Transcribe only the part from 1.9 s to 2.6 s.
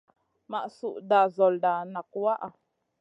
nak waʼha.